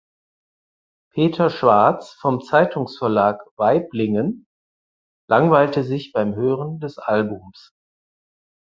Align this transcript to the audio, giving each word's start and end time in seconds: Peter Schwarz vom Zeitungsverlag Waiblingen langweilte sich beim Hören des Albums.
Peter 1.13 1.51
Schwarz 1.51 2.13
vom 2.13 2.41
Zeitungsverlag 2.41 3.39
Waiblingen 3.57 4.47
langweilte 5.29 5.83
sich 5.83 6.11
beim 6.11 6.33
Hören 6.33 6.79
des 6.79 6.97
Albums. 6.97 7.75